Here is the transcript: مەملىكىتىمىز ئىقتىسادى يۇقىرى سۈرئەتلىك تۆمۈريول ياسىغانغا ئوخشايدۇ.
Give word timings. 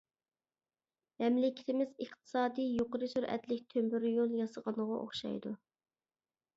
مەملىكىتىمىز 1.23 1.91
ئىقتىسادى 2.07 2.67
يۇقىرى 2.71 3.13
سۈرئەتلىك 3.13 3.71
تۆمۈريول 3.77 4.37
ياسىغانغا 4.43 4.93
ئوخشايدۇ. 5.05 5.57